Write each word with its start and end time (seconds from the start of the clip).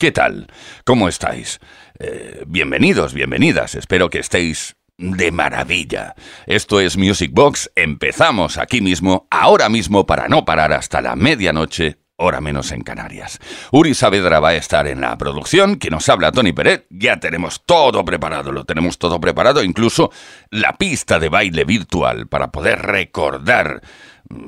¿Qué 0.00 0.12
tal? 0.12 0.46
¿Cómo 0.86 1.08
estáis? 1.08 1.60
Eh, 1.98 2.44
bienvenidos, 2.46 3.12
bienvenidas. 3.12 3.74
Espero 3.74 4.08
que 4.08 4.20
estéis 4.20 4.76
de 4.96 5.30
maravilla. 5.30 6.14
Esto 6.46 6.80
es 6.80 6.96
Music 6.96 7.32
Box. 7.34 7.70
Empezamos 7.76 8.56
aquí 8.56 8.80
mismo, 8.80 9.28
ahora 9.30 9.68
mismo, 9.68 10.06
para 10.06 10.26
no 10.26 10.46
parar 10.46 10.72
hasta 10.72 11.02
la 11.02 11.16
medianoche 11.16 11.98
hora 12.16 12.40
menos 12.40 12.72
en 12.72 12.80
Canarias. 12.80 13.40
Uri 13.72 13.92
Saavedra 13.92 14.40
va 14.40 14.48
a 14.48 14.54
estar 14.54 14.86
en 14.86 15.02
la 15.02 15.18
producción, 15.18 15.76
que 15.76 15.90
nos 15.90 16.08
habla 16.08 16.32
Tony 16.32 16.54
Pérez, 16.54 16.86
ya 16.88 17.20
tenemos 17.20 17.66
todo 17.66 18.02
preparado, 18.02 18.52
lo 18.52 18.64
tenemos 18.64 18.96
todo 18.96 19.20
preparado, 19.20 19.62
incluso 19.62 20.10
la 20.50 20.78
pista 20.78 21.18
de 21.18 21.28
baile 21.28 21.64
virtual 21.64 22.26
para 22.26 22.50
poder 22.50 22.80
recordar 22.80 23.82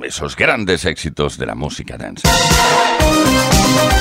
esos 0.02 0.34
grandes 0.34 0.86
éxitos 0.86 1.36
de 1.36 1.44
la 1.44 1.54
música 1.54 1.98
dance. 1.98 2.26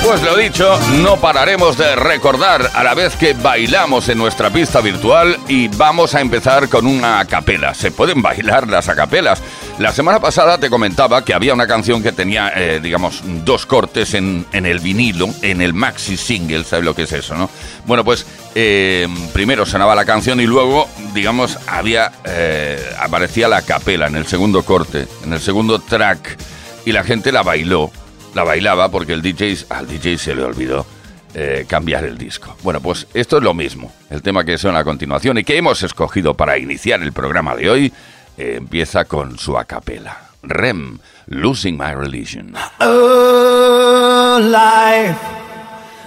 Pues 0.04 0.22
lo 0.22 0.36
dicho, 0.36 0.78
no 1.02 1.16
pararemos 1.16 1.78
de 1.78 1.94
recordar 1.96 2.70
a 2.74 2.82
la 2.82 2.92
vez 2.94 3.16
que 3.16 3.34
bailamos 3.34 4.08
en 4.08 4.18
nuestra 4.18 4.50
pista 4.50 4.80
virtual 4.80 5.38
y 5.48 5.68
vamos 5.68 6.14
a 6.14 6.20
empezar 6.20 6.68
con 6.68 6.86
una 6.86 7.24
capela. 7.24 7.72
Se 7.72 7.92
pueden 7.92 8.20
bailar 8.20 8.68
las 8.68 8.88
acapelas. 8.88 9.40
La 9.78 9.92
semana 9.92 10.20
pasada 10.20 10.58
te 10.58 10.68
comentaba 10.68 11.24
que 11.24 11.32
había 11.32 11.54
una 11.54 11.66
canción 11.66 12.02
que 12.02 12.12
tenía, 12.12 12.52
eh, 12.54 12.80
digamos, 12.82 13.22
dos 13.44 13.64
cortes 13.64 14.14
en, 14.14 14.44
en, 14.52 14.66
el 14.66 14.80
vinilo, 14.80 15.28
en 15.40 15.62
el 15.62 15.72
maxi 15.72 16.16
single, 16.16 16.64
¿sabes 16.64 16.84
lo 16.84 16.94
que 16.94 17.02
es 17.02 17.12
eso, 17.12 17.34
no? 17.34 17.48
Bueno, 17.86 18.04
pues 18.04 18.26
eh, 18.54 19.08
primero 19.32 19.64
sonaba 19.64 19.94
la 19.94 20.04
canción 20.04 20.40
y 20.40 20.46
luego, 20.46 20.88
digamos, 21.14 21.58
había 21.66 22.12
eh, 22.24 22.84
aparecía 22.98 23.48
la 23.48 23.62
capela 23.62 24.08
en 24.08 24.16
el 24.16 24.26
segundo 24.26 24.62
corte, 24.64 25.06
en 25.24 25.32
el 25.32 25.40
segundo 25.40 25.78
track, 25.78 26.36
y 26.84 26.92
la 26.92 27.02
gente 27.02 27.32
la 27.32 27.42
bailó, 27.42 27.90
la 28.34 28.44
bailaba 28.44 28.90
porque 28.90 29.12
el 29.12 29.22
DJ, 29.22 29.66
al 29.68 29.86
DJ 29.86 30.18
se 30.18 30.34
le 30.34 30.42
olvidó 30.42 30.86
eh, 31.34 31.64
cambiar 31.66 32.04
el 32.04 32.18
disco. 32.18 32.56
Bueno, 32.62 32.80
pues 32.80 33.06
esto 33.14 33.38
es 33.38 33.42
lo 33.42 33.54
mismo, 33.54 33.92
el 34.10 34.22
tema 34.22 34.44
que 34.44 34.58
suena 34.58 34.80
a 34.80 34.84
continuación 34.84 35.38
y 35.38 35.44
que 35.44 35.56
hemos 35.56 35.82
escogido 35.82 36.34
para 36.34 36.58
iniciar 36.58 37.02
el 37.02 37.12
programa 37.12 37.56
de 37.56 37.70
hoy, 37.70 37.92
empieza 38.36 39.04
con 39.04 39.38
su 39.38 39.56
acapela. 39.56 40.30
Rem, 40.42 40.98
Losing 41.26 41.76
My 41.76 41.94
Religion. 41.94 42.54
Oh, 42.80 44.38
life 44.42 45.18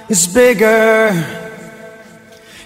is 0.09 0.27
bigger. 0.27 1.11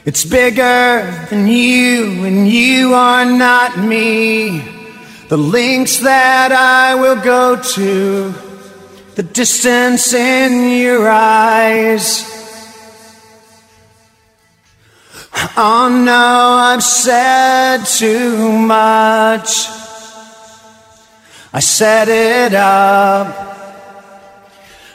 It's 0.06 0.26
bigger 0.26 1.28
than 1.30 1.48
you, 1.48 2.26
and 2.26 2.48
you 2.48 2.94
are 2.96 3.26
not 3.26 3.78
me. 3.78 4.64
The 5.28 5.38
links 5.38 6.00
that 6.00 6.52
I 6.52 6.96
will 6.96 7.18
go 7.18 7.56
to, 7.76 8.34
the 9.20 9.23
distance 9.23 10.14
in 10.14 10.80
your 10.80 11.09
eyes. 11.09 12.23
Oh 15.58 15.89
no, 15.89 16.14
I've 16.14 16.81
said 16.81 17.84
too 17.84 18.58
much. 18.58 19.50
I 21.52 21.59
set 21.59 22.08
it 22.08 22.53
up. 22.53 23.28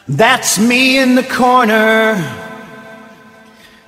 That's 0.08 0.58
me 0.58 0.96
in 0.96 1.16
the 1.16 1.24
corner. 1.24 2.16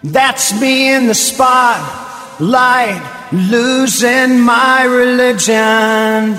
That's 0.05 0.61
me 0.61 0.93
in 0.93 1.07
the 1.07 1.15
spotlight, 1.15 3.01
losing 3.33 4.39
my 4.41 4.85
religion, 4.85 6.37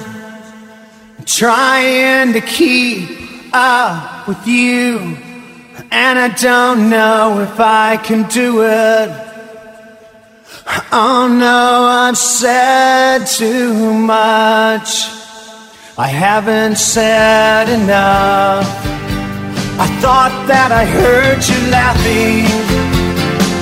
trying 1.26 2.34
to 2.34 2.42
keep 2.42 3.17
up 3.58 4.28
with 4.28 4.48
you, 4.48 5.18
and 5.90 6.20
I 6.20 6.30
don't 6.30 6.90
know 6.90 7.40
if 7.42 7.60
I 7.60 7.98
can 7.98 8.22
do 8.30 8.62
it. 8.62 9.10
Oh 10.92 11.28
no, 11.28 11.86
I've 12.06 12.18
said 12.18 13.26
too 13.26 13.94
much. 13.94 14.90
I 15.98 16.08
haven't 16.26 16.78
said 16.78 17.70
enough. 17.70 18.68
I 19.86 19.88
thought 20.04 20.36
that 20.52 20.72
I 20.72 20.86
heard 21.00 21.40
you 21.50 21.60
laughing. 21.72 22.46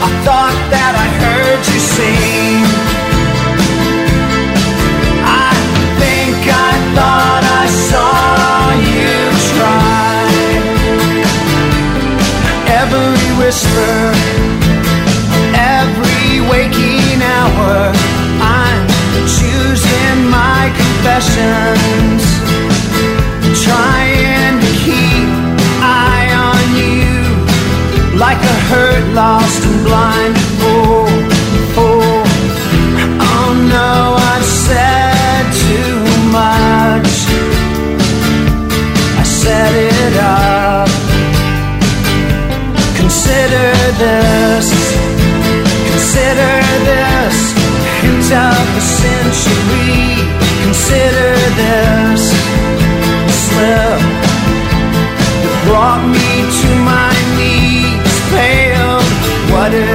I 0.08 0.10
thought 0.26 0.58
that 0.76 0.94
I 1.06 1.08
heard 1.24 1.62
you 1.72 1.80
sing. 1.96 2.64
I 5.46 5.52
think 6.00 6.38
I 6.68 6.72
thought 6.96 7.45
whisper, 13.46 14.12
every 15.54 16.42
waking 16.50 17.22
hour, 17.22 17.94
I'm 18.42 18.88
choosing 19.38 20.18
my 20.34 20.74
confessions, 20.82 22.24
trying 23.64 24.56
to 24.66 24.70
keep 24.86 25.30
eye 25.78 26.30
on 26.50 26.66
you 26.82 28.18
like 28.18 28.42
a 28.42 28.58
hurt, 28.70 29.14
lost, 29.14 29.62
and 29.64 29.86
blind. 29.86 30.34
Oh, 30.66 31.06
oh, 31.78 32.24
oh 33.30 33.50
no, 33.70 34.15
this, 43.94 44.68
consider 45.92 46.56
this, 46.90 47.38
hint 48.02 48.30
of 48.34 48.66
the 48.76 48.82
century. 48.82 50.26
Consider 50.66 51.34
this 51.62 52.22
slip 53.46 54.02
that 55.42 55.58
brought 55.66 56.04
me 56.16 56.30
to 56.60 56.70
my 56.92 57.14
knees, 57.38 58.14
failed. 58.34 59.10
What 59.54 59.72
if 59.74 59.95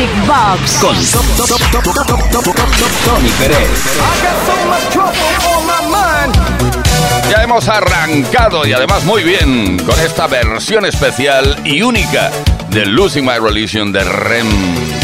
Music 0.00 0.26
Box 0.26 0.78
con 0.80 0.96
Tony 3.04 3.28
Pérez. 3.38 3.68
Ya 7.30 7.42
hemos 7.42 7.68
arrancado 7.68 8.66
y 8.66 8.72
además 8.72 9.04
muy 9.04 9.22
bien 9.22 9.78
con 9.84 10.00
esta 10.00 10.26
versión 10.26 10.86
especial 10.86 11.54
y 11.64 11.82
única 11.82 12.30
de 12.70 12.86
Losing 12.86 13.26
My 13.26 13.38
Religion 13.38 13.92
de 13.92 14.02
Rem. 14.04 14.48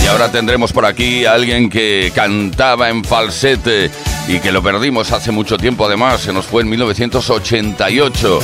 Y 0.03 0.07
ahora 0.07 0.33
tendremos 0.33 0.73
por 0.73 0.87
aquí 0.87 1.27
a 1.27 1.35
alguien 1.35 1.69
que 1.69 2.11
cantaba 2.15 2.89
en 2.89 3.05
falsete 3.05 3.91
y 4.29 4.39
que 4.41 4.51
lo 4.51 4.63
perdimos 4.63 5.13
hace 5.13 5.31
mucho 5.31 5.59
tiempo 5.59 5.85
además, 5.85 6.23
se 6.23 6.33
nos 6.33 6.47
fue 6.47 6.63
en 6.63 6.71
1988. 6.71 8.41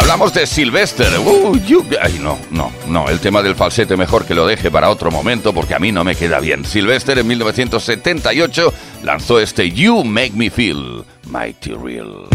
Hablamos 0.00 0.32
de 0.32 0.46
Sylvester. 0.46 1.06
Uh, 1.18 1.60
Ay, 2.00 2.18
no, 2.22 2.38
no, 2.50 2.72
no. 2.88 3.10
El 3.10 3.20
tema 3.20 3.42
del 3.42 3.54
falsete 3.54 3.98
mejor 3.98 4.24
que 4.24 4.34
lo 4.34 4.46
deje 4.46 4.70
para 4.70 4.88
otro 4.88 5.10
momento 5.10 5.52
porque 5.52 5.74
a 5.74 5.78
mí 5.78 5.92
no 5.92 6.04
me 6.04 6.16
queda 6.16 6.40
bien. 6.40 6.64
Sylvester 6.64 7.18
en 7.18 7.26
1978 7.26 8.72
lanzó 9.02 9.38
este 9.38 9.70
You 9.70 10.02
Make 10.02 10.32
Me 10.32 10.48
Feel 10.48 11.04
Mighty 11.28 11.74
Real. 11.74 12.26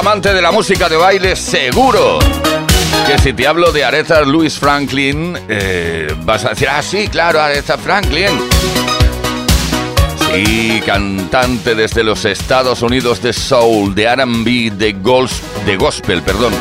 Amante 0.00 0.32
de 0.32 0.40
la 0.40 0.50
música 0.50 0.88
de 0.88 0.96
baile, 0.96 1.36
seguro 1.36 2.18
que 3.06 3.18
si 3.18 3.34
te 3.34 3.46
hablo 3.46 3.70
de 3.70 3.84
Aretha 3.84 4.22
Louis 4.22 4.58
Franklin, 4.58 5.38
eh, 5.46 6.14
vas 6.22 6.46
a 6.46 6.50
decir, 6.50 6.68
ah, 6.70 6.80
sí, 6.80 7.06
claro, 7.08 7.38
Aretha 7.38 7.76
Franklin. 7.76 8.30
Sí, 10.32 10.80
cantante 10.86 11.74
desde 11.74 12.02
los 12.02 12.24
Estados 12.24 12.80
Unidos 12.80 13.20
de 13.20 13.34
Soul, 13.34 13.94
de 13.94 14.16
RB, 14.16 14.72
de, 14.72 14.96
de 15.66 15.76
Gospel, 15.76 16.22
perdón. 16.22 16.54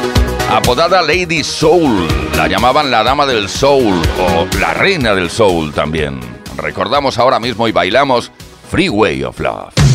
Apodada 0.52 1.02
Lady 1.02 1.42
Soul, 1.42 2.10
la 2.36 2.50
llamaban 2.50 2.92
la 2.92 3.04
Dama 3.04 3.26
del 3.26 3.48
Soul 3.48 4.02
o 4.20 4.48
la 4.60 4.74
Reina 4.74 5.16
del 5.16 5.30
Soul 5.30 5.74
también. 5.74 6.20
Recordamos 6.58 7.18
ahora 7.18 7.40
mismo 7.40 7.70
y 7.70 7.72
bailamos 7.72 8.34
Freeway 8.70 9.24
of 9.24 9.40
Love. 9.40 9.89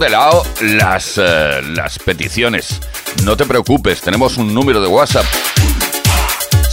De 0.00 0.10
lado 0.10 0.42
las, 0.62 1.18
uh, 1.18 1.62
las 1.74 1.98
peticiones. 1.98 2.80
No 3.22 3.36
te 3.36 3.44
preocupes, 3.44 4.00
tenemos 4.00 4.38
un 4.38 4.54
número 4.54 4.80
de 4.80 4.88
WhatsApp 4.88 5.26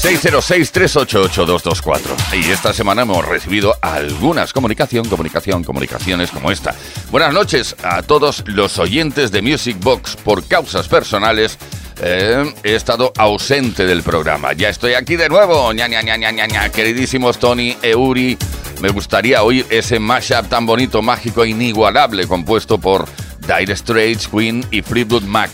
606-388-224. 0.02 2.00
Y 2.34 2.50
esta 2.52 2.72
semana 2.72 3.02
hemos 3.02 3.26
recibido 3.26 3.76
algunas 3.82 4.54
comunicación, 4.54 5.10
comunicación, 5.10 5.66
comunicaciones 5.66 6.32
como 6.32 6.52
esta. 6.52 6.74
Buenas 7.12 7.34
noches 7.34 7.76
a 7.84 8.02
todos 8.02 8.46
los 8.48 8.80
oyentes 8.80 9.32
de 9.32 9.42
Music 9.42 9.78
Box. 9.82 10.16
Por 10.16 10.48
causas 10.48 10.88
personales, 10.88 11.58
eh, 12.02 12.54
he 12.64 12.76
estado 12.76 13.12
ausente 13.18 13.86
del 13.86 14.04
programa. 14.04 14.54
Ya 14.54 14.70
estoy 14.70 14.94
aquí 14.94 15.18
de 15.18 15.28
nuevo. 15.28 15.74
Ña, 15.74 15.88
ña, 15.88 16.02
ña, 16.02 16.70
Queridísimos 16.70 17.40
Tony, 17.40 17.76
Euri, 17.82 18.38
me 18.80 18.90
gustaría 18.90 19.44
oír 19.44 19.66
ese 19.70 20.00
mashup 20.00 20.48
tan 20.50 20.66
bonito, 20.66 21.02
mágico 21.02 21.44
e 21.44 21.50
inigualable 21.50 22.28
compuesto 22.28 22.78
por 22.78 23.08
Dire 23.40 23.76
Straits, 23.76 24.28
Queen 24.28 24.66
y 24.72 24.82
Fleetwood 24.82 25.24
Mac. 25.24 25.52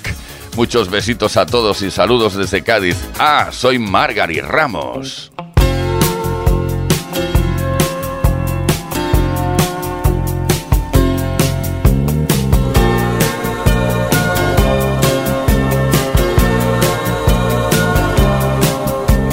Muchos 0.55 0.89
besitos 0.89 1.37
a 1.37 1.45
todos 1.45 1.81
y 1.81 1.91
saludos 1.91 2.35
desde 2.35 2.63
Cádiz. 2.63 2.97
Ah, 3.19 3.49
soy 3.51 3.79
Margary 3.79 4.39
Ramos. 4.39 5.31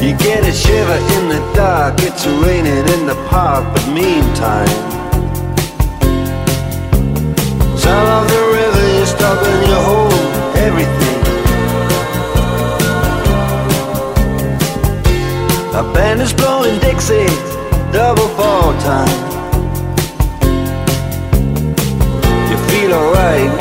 You 0.01 0.17
get 0.17 0.49
a 0.49 0.51
shiver 0.51 0.97
in 1.17 1.29
the 1.29 1.53
dark, 1.55 1.97
it's 1.99 2.27
raining 2.27 2.89
in 2.95 3.07
the 3.07 3.15
park, 3.29 3.67
but 3.75 3.87
meantime, 3.89 4.67
some 7.77 8.07
of 8.17 8.25
the 8.33 8.43
river 8.57 8.87
is 9.03 9.11
stopping 9.11 9.61
your 9.69 9.83
hold 9.85 10.13
everything. 10.57 11.21
A 15.75 15.83
band 15.93 16.23
is 16.23 16.33
blowing 16.33 16.79
Dixie, 16.81 17.27
double 17.93 18.29
fall 18.39 18.73
time. 18.81 19.21
You 22.49 22.57
feel 22.71 22.95
alright 22.95 23.53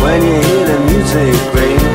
when 0.00 0.22
you 0.22 0.40
hear 0.40 0.66
the 0.68 0.78
music 0.88 1.54
ring. 1.54 1.91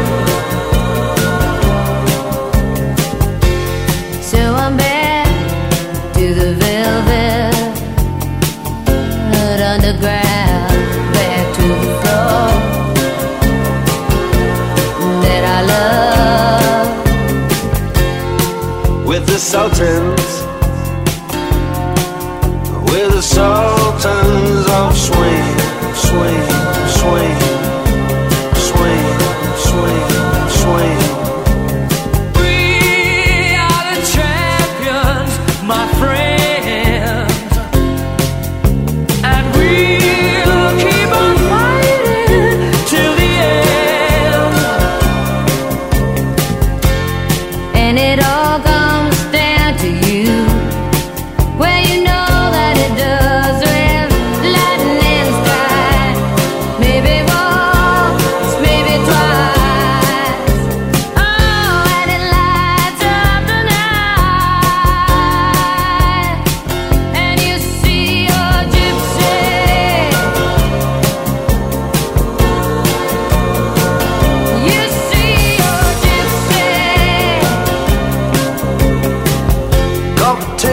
Love. 19.53 20.16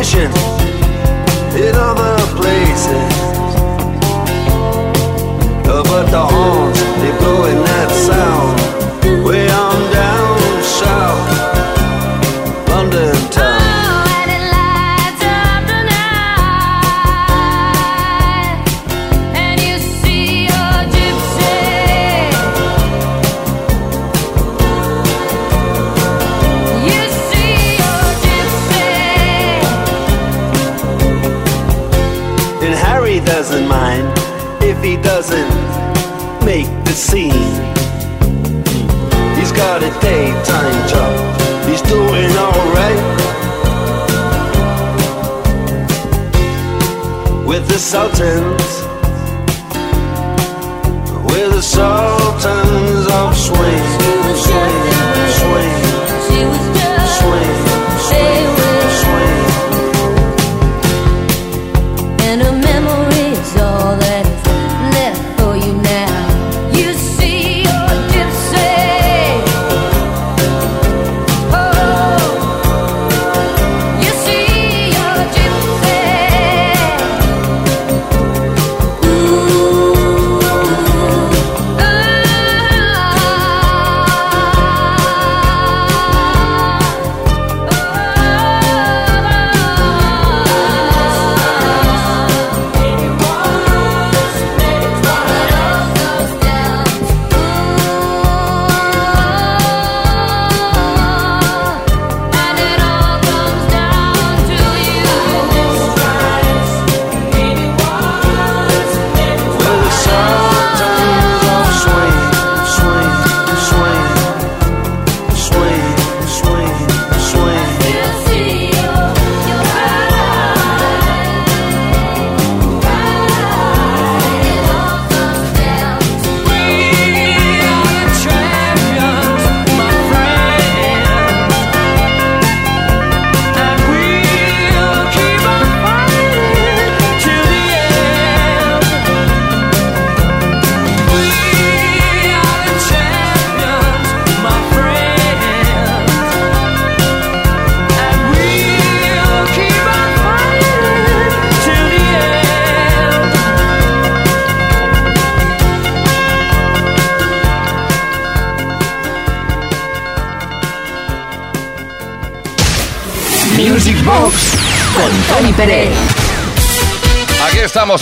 vision. 0.04 0.53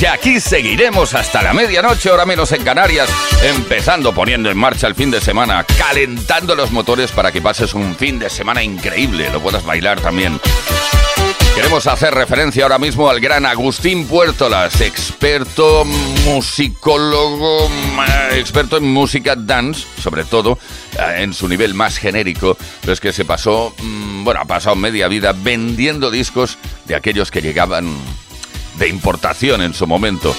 Y 0.00 0.07
aquí 0.07 0.40
seguiremos 0.40 1.12
hasta 1.12 1.42
la 1.42 1.52
medianoche, 1.52 2.11
hora 2.11 2.24
menos 2.24 2.50
en 2.52 2.64
Canarias, 2.64 3.11
empezando 3.42 4.14
poniendo 4.14 4.50
en 4.50 4.57
marcha 4.57 4.87
el 4.87 4.94
fin 4.94 5.11
de 5.11 5.20
semana, 5.20 5.64
calentando 5.64 6.55
los 6.55 6.70
motores 6.70 7.12
para 7.12 7.31
que 7.31 7.42
pases 7.42 7.74
un 7.74 7.94
fin 7.94 8.18
de 8.18 8.31
semana 8.31 8.62
increíble, 8.62 9.28
lo 9.31 9.40
puedas 9.40 9.64
bailar 9.64 10.00
también. 10.00 10.40
Queremos 11.55 11.87
hacer 11.87 12.14
referencia 12.14 12.62
ahora 12.62 12.78
mismo 12.78 13.11
al 13.11 13.20
gran 13.20 13.44
Agustín 13.44 14.07
Puertolas, 14.07 14.81
experto 14.81 15.85
musicólogo, 16.24 17.68
experto 18.33 18.78
en 18.78 18.85
música 18.85 19.37
dance, 19.37 19.87
sobre 20.00 20.24
todo 20.24 20.59
eh, 20.98 21.22
en 21.22 21.35
su 21.35 21.48
nivel 21.48 21.74
más 21.74 21.98
genérico, 21.98 22.57
pero 22.81 22.94
es 22.94 23.00
que 23.00 23.12
se 23.12 23.26
pasó, 23.26 23.74
mm, 23.83 24.24
bueno, 24.24 24.40
ha 24.40 24.46
pasado 24.46 24.74
media 24.74 25.09
vida 25.09 25.35
vendiendo 25.37 26.11
discos 26.11 26.57
de 26.87 26.94
aquellos 26.94 27.31
que 27.31 27.42
llegaban 27.42 27.98
de 28.78 28.88
importación 28.88 29.62
en 29.62 29.74
su 29.74 29.87
momento. 29.87 30.35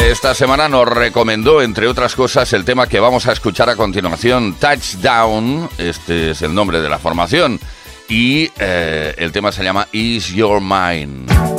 Esta 0.00 0.34
semana 0.34 0.68
nos 0.68 0.88
recomendó, 0.88 1.62
entre 1.62 1.86
otras 1.86 2.16
cosas, 2.16 2.52
el 2.52 2.64
tema 2.64 2.88
que 2.88 2.98
vamos 2.98 3.26
a 3.28 3.32
escuchar 3.32 3.70
a 3.70 3.76
continuación, 3.76 4.54
Touchdown, 4.54 5.68
este 5.78 6.32
es 6.32 6.42
el 6.42 6.52
nombre 6.52 6.80
de 6.80 6.88
la 6.88 6.98
formación 6.98 7.60
y 8.08 8.50
eh, 8.58 9.14
el 9.16 9.32
tema 9.32 9.52
se 9.52 9.62
llama 9.62 9.86
Is 9.92 10.28
Your 10.28 10.60
Mind. 10.60 11.53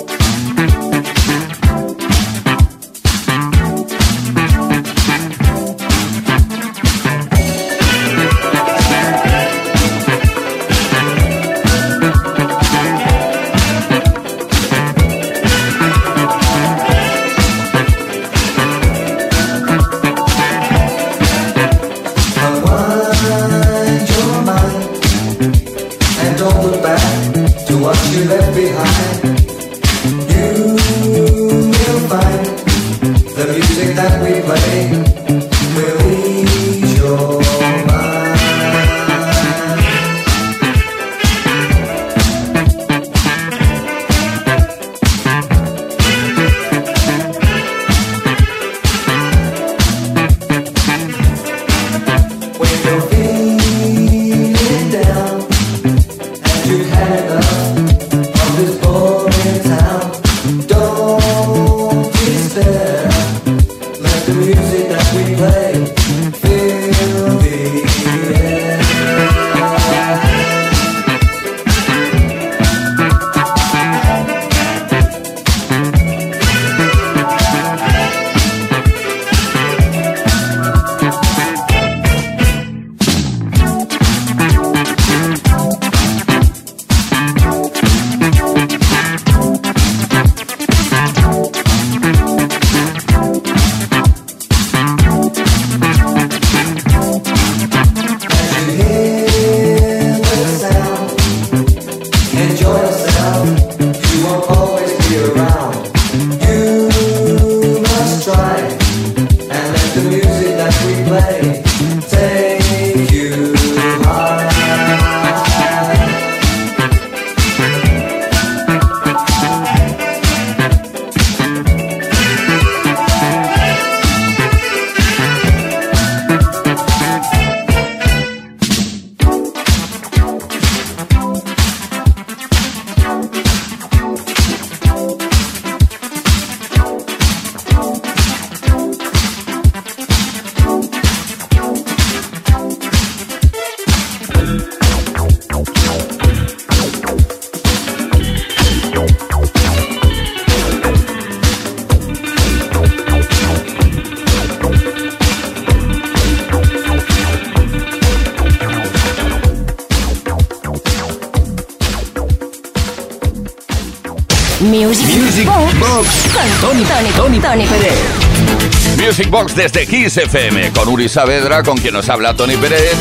Desde 169.55 169.87
Kiss 169.87 170.17
FM 170.17 170.71
con 170.71 170.89
Uri 170.89 171.07
Saavedra, 171.07 171.63
con 171.63 171.77
quien 171.77 171.93
nos 171.93 172.09
habla 172.09 172.35
Tony 172.35 172.57
Pérez. 172.57 172.93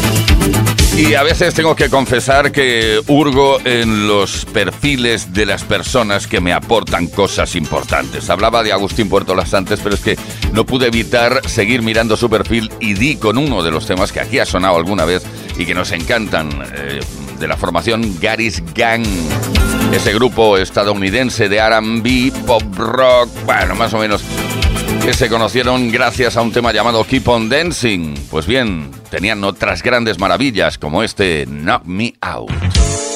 Y 0.97 1.15
a 1.15 1.25
veces 1.25 1.53
tengo 1.53 1.75
que 1.75 1.91
confesar 1.91 2.53
que 2.53 3.01
hurgo 3.09 3.59
en 3.65 4.07
los 4.07 4.45
perfiles 4.45 5.35
de 5.35 5.47
las 5.47 5.65
personas 5.65 6.29
que 6.29 6.41
me 6.41 6.53
aportan 6.53 7.09
cosas 7.09 7.57
importantes. 7.57 8.31
Hablaba 8.31 8.63
de 8.63 8.73
Agustín 8.73 9.09
Puertolas 9.09 9.53
antes, 9.53 9.81
pero 9.83 9.97
es 9.97 10.01
que 10.01 10.17
no 10.53 10.65
pude 10.65 10.87
evitar 10.87 11.41
seguir 11.49 11.83
mirando 11.83 12.17
su 12.17 12.31
perfil 12.31 12.71
y 12.79 12.95
di 12.95 13.17
con 13.17 13.37
uno 13.37 13.65
de 13.65 13.73
los 13.73 13.87
temas 13.87 14.13
que 14.13 14.21
aquí 14.21 14.39
ha 14.39 14.47
sonado 14.47 14.77
alguna 14.77 15.05
vez 15.05 15.25
y 15.59 15.67
que 15.67 15.75
nos 15.75 15.91
encantan, 15.91 16.51
eh, 16.77 17.01
de 17.41 17.49
la 17.49 17.57
formación 17.57 18.17
Gary's 18.21 18.63
Gang. 18.75 19.05
Ese 19.93 20.15
grupo 20.15 20.57
estadounidense 20.57 21.49
de 21.49 21.61
RB, 21.61 22.33
pop 22.47 22.63
rock, 22.77 23.29
bueno, 23.45 23.75
más 23.75 23.93
o 23.95 23.99
menos 23.99 24.23
que 25.05 25.13
se 25.13 25.29
conocieron 25.29 25.91
gracias 25.91 26.39
a 26.39 26.41
un 26.41 26.51
tema 26.51 26.73
llamado 26.73 27.05
Keep 27.05 27.29
on 27.29 27.49
Dancing. 27.51 28.15
Pues 28.31 28.47
bien, 28.47 28.91
tenían 29.11 29.45
otras 29.45 29.83
grandes 29.83 30.19
maravillas 30.19 30.79
como 30.79 31.03
este 31.03 31.45
Knock 31.45 31.85
Me 31.85 32.15
Out. 32.23 33.14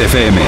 Kiss 0.00 0.14
FM. 0.14 0.40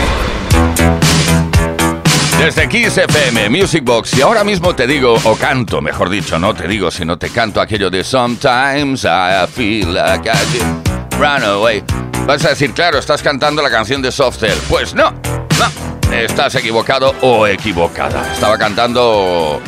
Desde 2.38 2.68
Kiss 2.70 2.96
FM, 2.96 3.50
Music 3.50 3.84
Box, 3.84 4.16
y 4.16 4.22
ahora 4.22 4.44
mismo 4.44 4.74
te 4.74 4.86
digo, 4.86 5.14
o 5.24 5.36
canto, 5.36 5.82
mejor 5.82 6.08
dicho, 6.08 6.38
no 6.38 6.54
te 6.54 6.66
digo, 6.66 6.90
sino 6.90 7.18
te 7.18 7.28
canto 7.28 7.60
aquello 7.60 7.90
de 7.90 8.02
Sometimes 8.02 9.04
I 9.04 9.46
feel 9.46 9.92
like 9.92 10.26
I 10.26 11.18
run 11.18 11.44
away. 11.44 11.84
Vas 12.26 12.42
a 12.46 12.50
decir, 12.50 12.72
claro, 12.72 12.98
estás 12.98 13.22
cantando 13.22 13.60
la 13.60 13.70
canción 13.70 14.00
de 14.00 14.10
Softel. 14.10 14.56
Pues 14.70 14.94
no, 14.94 15.10
no, 15.10 16.12
estás 16.16 16.54
equivocado 16.54 17.14
o 17.20 17.46
equivocada. 17.46 18.32
Estaba 18.32 18.56
cantando 18.56 19.60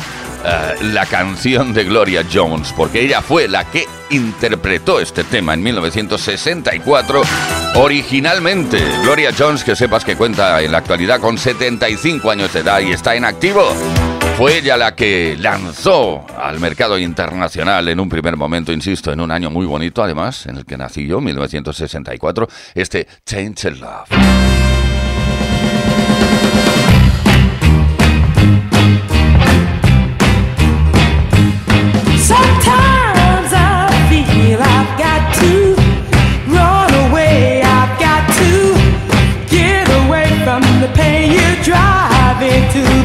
eh, 0.47 0.75
la 0.93 1.05
canción 1.07 1.73
de 1.73 1.83
Gloria 1.83 2.23
Jones, 2.31 2.71
porque 2.75 3.01
ella 3.01 3.21
fue 3.21 3.47
la 3.47 3.65
que 3.65 3.87
interpretó 4.11 4.99
este 4.99 5.23
tema 5.23 5.55
en 5.55 5.63
1964 5.63 7.21
originalmente. 7.75 8.79
Gloria 9.01 9.31
Jones, 9.37 9.63
que 9.63 9.75
sepas 9.75 10.05
que 10.05 10.15
cuenta 10.15 10.61
en 10.61 10.71
la 10.71 10.77
actualidad 10.77 11.19
con 11.19 11.37
75 11.37 12.29
años 12.29 12.53
de 12.53 12.59
edad 12.59 12.79
y 12.81 12.91
está 12.91 13.15
en 13.15 13.25
activo. 13.25 13.73
Fue 14.37 14.57
ella 14.57 14.77
la 14.77 14.95
que 14.95 15.35
lanzó 15.39 16.25
al 16.37 16.59
mercado 16.59 16.99
internacional 16.99 17.87
en 17.87 17.99
un 17.99 18.09
primer 18.09 18.35
momento, 18.35 18.71
insisto, 18.71 19.11
en 19.11 19.21
un 19.21 19.31
año 19.31 19.49
muy 19.49 19.65
bonito 19.65 20.03
además, 20.03 20.45
en 20.45 20.57
el 20.57 20.65
que 20.65 20.77
nací 20.77 21.07
yo, 21.07 21.21
1964, 21.21 22.47
este 22.75 23.07
Change 23.25 23.71
Love. 23.71 24.74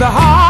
the 0.00 0.06
heart. 0.06 0.49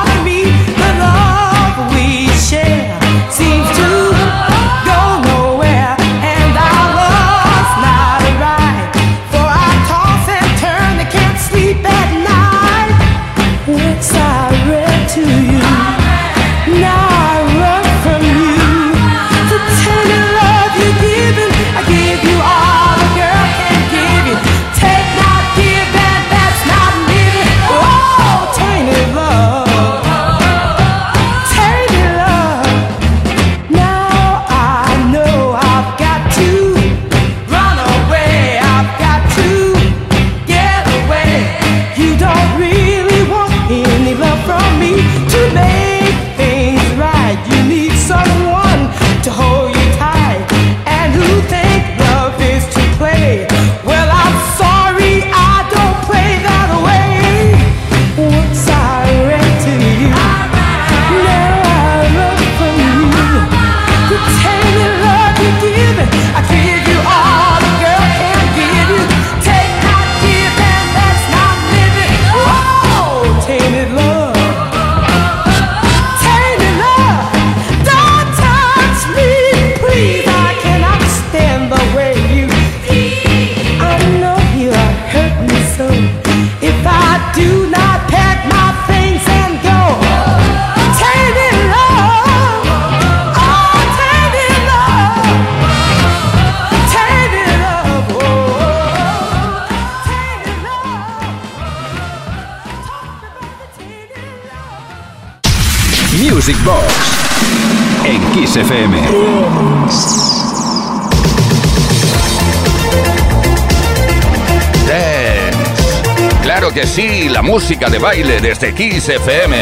Música 117.42 117.88
de 117.88 117.98
baile 117.98 118.40
desde 118.40 118.72
Kiss 118.72 119.08
FM. 119.08 119.56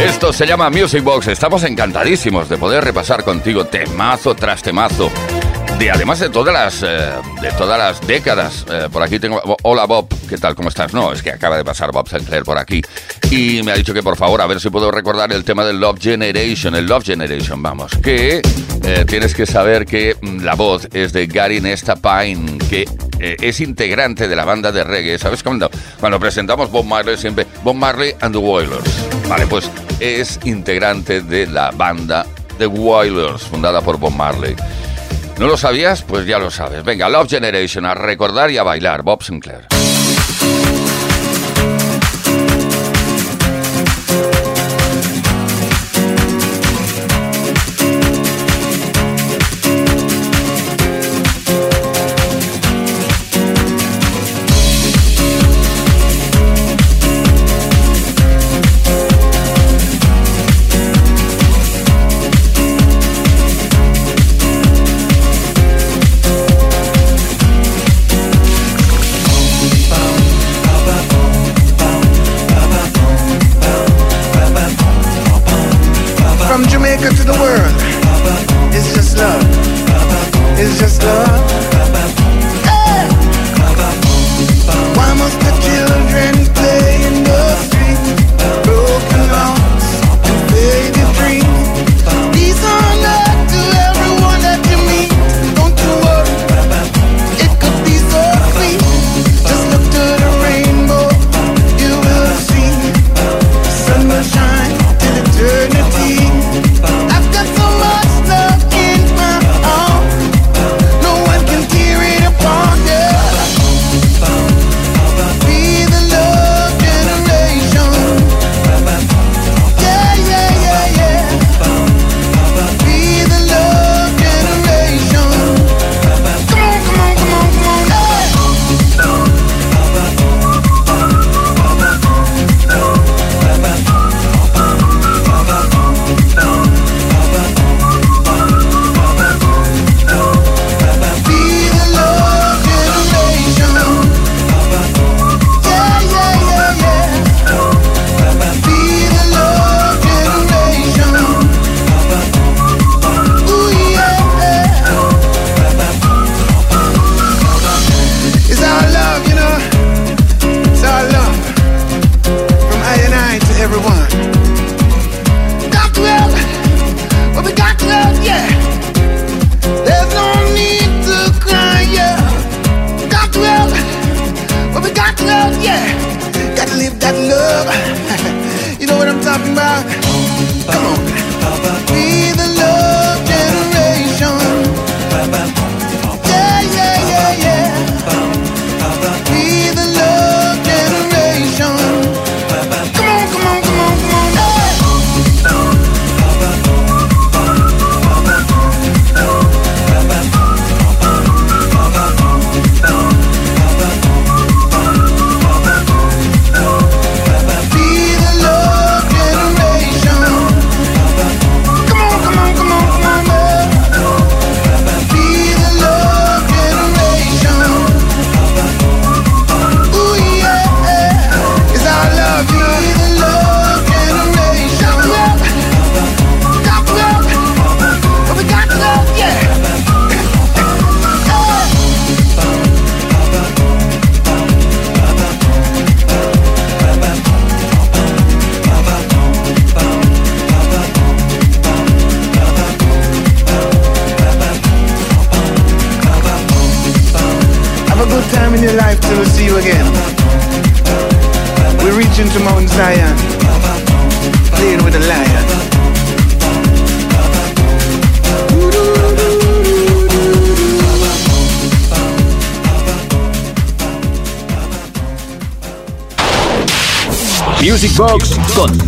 Esto 0.00 0.32
se 0.32 0.46
llama 0.46 0.70
Music 0.70 1.02
Box. 1.02 1.28
Estamos 1.28 1.64
encantadísimos 1.64 2.48
de 2.48 2.56
poder 2.56 2.84
repasar 2.84 3.24
contigo 3.24 3.66
temazo 3.66 4.34
tras 4.34 4.62
temazo. 4.62 5.10
De, 5.78 5.90
además 5.90 6.20
de 6.20 6.30
todas 6.30 6.54
las 6.54 6.82
eh, 6.82 7.12
de 7.40 7.50
todas 7.52 7.78
las 7.78 8.06
décadas. 8.06 8.64
Eh, 8.70 8.88
por 8.92 9.02
aquí 9.02 9.18
tengo. 9.18 9.42
Hola 9.62 9.86
Bob, 9.86 10.08
¿qué 10.28 10.38
tal? 10.38 10.54
¿Cómo 10.54 10.68
estás? 10.68 10.92
No, 10.92 11.12
es 11.12 11.22
que 11.22 11.30
acaba 11.30 11.56
de 11.56 11.64
pasar 11.64 11.90
Bob 11.90 12.08
Sinclair 12.08 12.44
por 12.44 12.58
aquí. 12.58 12.80
Y 13.30 13.62
me 13.62 13.72
ha 13.72 13.74
dicho 13.74 13.92
que 13.92 14.02
por 14.02 14.16
favor, 14.16 14.40
a 14.40 14.46
ver 14.46 14.60
si 14.60 14.70
puedo 14.70 14.90
recordar 14.90 15.32
el 15.32 15.44
tema 15.44 15.64
del 15.64 15.80
Love 15.80 15.98
Generation. 16.00 16.74
El 16.76 16.86
Love 16.86 17.04
Generation, 17.04 17.62
vamos. 17.62 17.92
Que 18.02 18.40
eh, 18.84 19.04
tienes 19.06 19.34
que 19.34 19.46
saber 19.46 19.84
que 19.84 20.16
mm, 20.20 20.44
la 20.44 20.54
voz 20.54 20.88
es 20.92 21.12
de 21.12 21.26
Gary 21.26 21.60
Nesta 21.60 21.96
Pine, 21.96 22.58
que 22.70 22.88
es 23.18 23.60
integrante 23.60 24.28
de 24.28 24.36
la 24.36 24.44
banda 24.44 24.70
de 24.70 24.84
reggae. 24.84 25.18
¿Sabes 25.18 25.42
cuando, 25.42 25.70
cuando 25.98 26.20
presentamos 26.20 26.70
Bob 26.70 26.84
Marley 26.84 27.16
siempre 27.16 27.46
Bob 27.62 27.74
Marley 27.74 28.14
and 28.20 28.34
the 28.34 28.38
Wailers? 28.38 28.84
Vale, 29.28 29.46
pues 29.46 29.70
es 29.98 30.38
integrante 30.44 31.22
de 31.22 31.46
la 31.46 31.70
banda 31.70 32.26
The 32.58 32.66
Wailers, 32.66 33.42
fundada 33.42 33.80
por 33.80 33.98
Bob 33.98 34.12
Marley. 34.12 34.54
¿No 35.38 35.46
lo 35.48 35.56
sabías? 35.56 36.02
Pues 36.02 36.26
ya 36.26 36.38
lo 36.38 36.50
sabes. 36.50 36.84
Venga, 36.84 37.08
Love 37.08 37.28
Generation, 37.28 37.84
a 37.86 37.94
recordar 37.94 38.50
y 38.50 38.58
a 38.58 38.62
bailar. 38.62 39.02
Bob 39.02 39.22
Sinclair. 39.22 39.66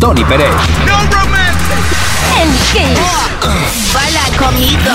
Tony 0.07 0.23
Pérez. 0.23 0.47
En 2.41 2.49
Kiss. 2.71 2.97
Baila 3.93 4.23
conmigo. 4.37 4.93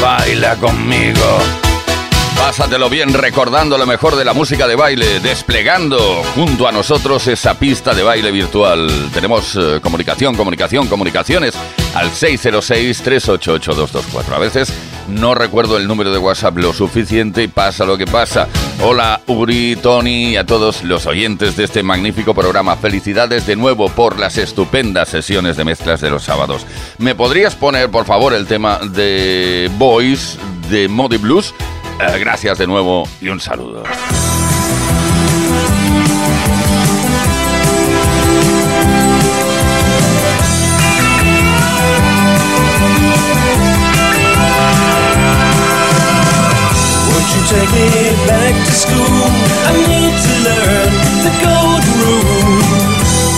Baila 0.00 0.54
conmigo. 0.54 1.38
Pásatelo 2.36 2.88
bien 2.88 3.12
recordando 3.12 3.76
lo 3.76 3.86
mejor 3.86 4.14
de 4.14 4.24
la 4.24 4.32
música 4.32 4.68
de 4.68 4.76
baile, 4.76 5.18
desplegando 5.18 6.22
junto 6.36 6.68
a 6.68 6.72
nosotros 6.72 7.26
esa 7.26 7.58
pista 7.58 7.92
de 7.92 8.04
baile 8.04 8.30
virtual. 8.30 9.10
Tenemos 9.12 9.56
eh, 9.56 9.80
comunicación, 9.82 10.36
comunicación, 10.36 10.86
comunicaciones 10.86 11.56
al 11.92 12.12
606-388-224. 12.12 14.32
A 14.32 14.38
veces 14.38 14.72
no 15.08 15.34
recuerdo 15.34 15.76
el 15.76 15.88
número 15.88 16.12
de 16.12 16.18
WhatsApp 16.18 16.56
lo 16.58 16.72
suficiente 16.72 17.42
y 17.42 17.48
pasa 17.48 17.84
lo 17.84 17.98
que 17.98 18.06
pasa. 18.06 18.46
Hola 18.82 19.20
Uri, 19.26 19.76
Tony 19.76 20.30
y 20.30 20.36
a 20.36 20.46
todos 20.46 20.82
los 20.84 21.04
oyentes 21.04 21.54
de 21.54 21.64
este 21.64 21.82
magnífico 21.82 22.32
programa. 22.34 22.76
Felicidades 22.76 23.46
de 23.46 23.54
nuevo 23.54 23.90
por 23.90 24.18
las 24.18 24.38
estupendas 24.38 25.10
sesiones 25.10 25.58
de 25.58 25.64
mezclas 25.64 26.00
de 26.00 26.08
los 26.08 26.22
sábados. 26.22 26.66
¿Me 26.96 27.14
podrías 27.14 27.54
poner 27.54 27.90
por 27.90 28.06
favor 28.06 28.32
el 28.32 28.46
tema 28.46 28.78
de 28.78 29.70
Boys 29.76 30.38
de 30.70 30.88
Modi 30.88 31.18
Blues? 31.18 31.54
Eh, 32.00 32.18
gracias 32.20 32.56
de 32.56 32.66
nuevo 32.66 33.06
y 33.20 33.28
un 33.28 33.38
saludo. 33.38 33.82
You 47.36 47.42
take 47.46 47.70
me 47.70 47.86
back 48.26 48.54
to 48.66 48.72
school? 48.72 49.22
I 49.68 49.72
need 49.86 50.14
to 50.14 50.34
learn 50.46 50.90
the 51.22 51.32
golden 51.38 51.94
rule. 52.02 52.58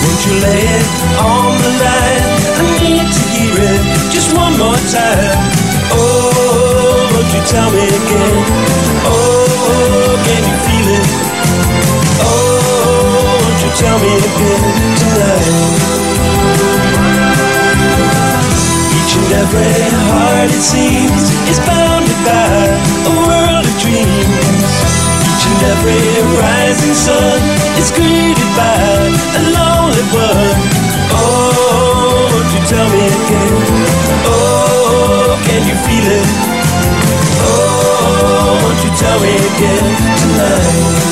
Won't 0.02 0.22
you 0.26 0.34
lay 0.40 0.64
it 0.64 0.88
on 1.20 1.52
the 1.60 1.72
line? 1.82 2.24
I 2.56 2.64
need 2.80 3.04
to 3.04 3.22
hear 3.36 3.54
it 3.58 3.82
just 4.14 4.32
one 4.32 4.54
more 4.56 4.80
time. 4.88 5.40
Oh, 5.92 7.10
won't 7.12 7.30
you 7.36 7.42
tell 7.44 7.68
me 7.68 7.84
again? 7.84 8.36
Oh, 9.04 10.16
can 10.24 10.42
you 10.46 10.56
feel 10.64 10.88
it? 10.96 11.08
Oh, 12.22 13.44
won't 13.44 13.60
you 13.60 13.70
tell 13.76 13.98
me 14.00 14.12
again 14.24 14.64
tonight? 15.00 15.48
Each 18.96 19.12
and 19.20 19.32
every 19.42 19.74
heart 20.08 20.48
it 20.48 20.64
seems 20.64 21.22
is 21.50 21.58
bounded 21.66 22.20
by 22.24 22.91
every 25.70 26.02
rising 26.42 26.94
sun 26.94 27.40
is 27.78 27.90
greeted 27.92 28.50
by 28.58 28.74
a 29.38 29.42
lonely 29.54 30.04
one. 30.10 30.58
Oh, 31.14 32.28
won't 32.32 32.50
you 32.54 32.62
tell 32.72 32.88
me 32.94 33.02
again? 33.06 33.56
Oh, 34.26 35.38
can 35.46 35.62
you 35.68 35.76
feel 35.86 36.06
it? 36.18 36.28
Oh, 37.46 38.58
won't 38.62 38.80
you 38.84 38.92
tell 39.02 39.18
me 39.24 39.34
again 39.50 39.86
tonight? 40.22 41.02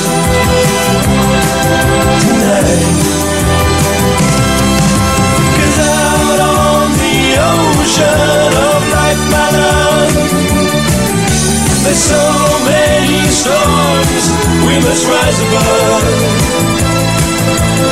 Tonight. 2.23 3.21
Cause 5.57 5.79
out 5.79 6.39
on 6.41 6.87
the 7.01 7.17
ocean 7.51 8.51
of 8.69 8.81
life, 8.95 9.23
my 9.31 9.47
love, 9.57 10.13
there's 11.83 11.97
so 11.97 12.23
many 12.65 13.25
storms 13.29 14.23
we 14.65 14.77
must 14.85 15.03
rise 15.09 15.39
above. 15.41 16.05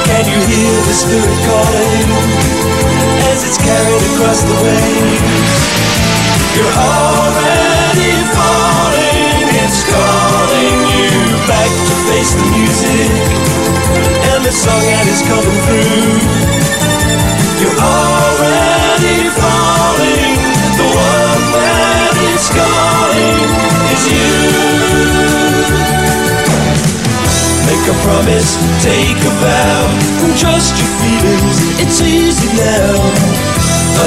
Can 0.05 0.25
you 0.29 0.39
hear 0.45 0.75
the 0.85 0.93
spirit 0.93 1.39
calling 1.49 2.07
as 3.33 3.43
it's 3.47 3.57
carried 3.57 4.03
across 4.13 4.41
the 4.45 4.57
waves? 4.61 5.61
You're 6.53 6.77
already 6.77 8.13
falling, 8.37 9.47
it's 9.57 9.81
calling 9.89 10.77
you 10.93 11.13
back 11.49 11.71
to 11.89 11.95
face 12.09 12.33
the 12.37 12.45
music 12.57 13.09
and 14.33 14.45
the 14.45 14.51
song 14.51 14.83
that 14.85 15.07
is 15.09 15.21
coming 15.25 15.59
through. 15.65 16.38
Promise, 28.09 28.57
take 28.81 29.21
a 29.21 29.33
vow, 29.37 29.85
and 30.25 30.33
trust 30.33 30.73
your 30.81 30.91
feelings. 30.97 31.57
It's 31.77 32.01
easy 32.01 32.49
now. 32.57 32.97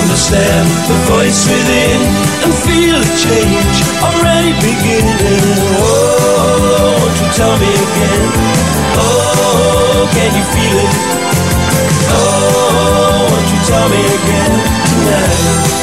Understand 0.02 0.66
the 0.90 0.98
voice 1.06 1.46
within 1.46 2.00
and 2.42 2.52
feel 2.66 2.98
a 2.98 3.08
change 3.14 3.76
already 4.02 4.52
beginning. 4.58 5.46
Oh, 5.78 6.98
won't 6.98 7.16
you 7.22 7.28
tell 7.38 7.54
me 7.62 7.70
again? 7.86 8.24
Oh, 8.98 10.10
can 10.16 10.30
you 10.34 10.44
feel 10.54 10.76
it? 10.82 10.94
Oh, 12.10 13.22
won't 13.30 13.48
you 13.54 13.60
tell 13.70 13.86
me 13.94 14.02
again 14.18 14.52
tonight? 14.90 15.82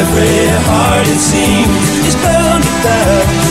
every 0.00 0.46
heart 0.66 1.06
it 1.06 1.18
seems 1.18 2.06
is 2.06 2.14
bound 2.16 2.62
to 2.62 3.49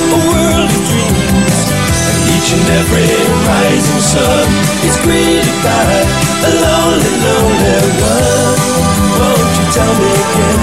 each 2.50 2.58
and 2.58 2.70
every 2.70 3.06
rising 3.46 4.02
sun 4.02 4.48
is 4.84 4.98
greeted 5.04 5.46
by 5.62 5.86
a 6.46 6.52
lonely, 6.64 7.16
lonely 7.26 7.90
one. 8.02 8.60
Won't 9.20 9.54
you 9.60 9.66
tell 9.72 9.94
me 10.00 10.10
again? 10.10 10.59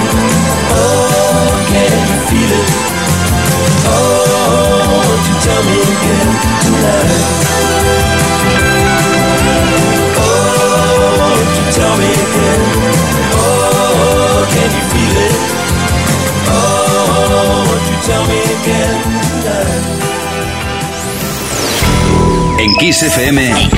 En 22.67 22.75
Kiss 22.75 23.01
FM 23.01 23.69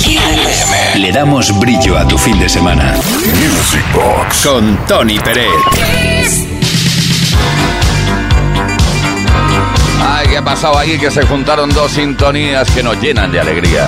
le 0.96 1.12
damos 1.12 1.58
brillo 1.60 1.96
a 1.96 2.08
tu 2.08 2.18
fin 2.18 2.40
de 2.40 2.50
semana. 2.50 2.96
Music 2.96 3.86
Box. 3.94 4.48
Con 4.48 4.80
Tony 4.88 5.20
Pérez. 5.20 5.46
Ay, 10.02 10.28
¿qué 10.30 10.38
ha 10.38 10.42
pasado 10.44 10.80
ahí? 10.80 10.98
Que 10.98 11.12
se 11.12 11.24
juntaron 11.28 11.70
dos 11.70 11.92
sintonías 11.92 12.68
que 12.72 12.82
nos 12.82 13.00
llenan 13.00 13.32
de 13.32 13.40
alegría. 13.40 13.88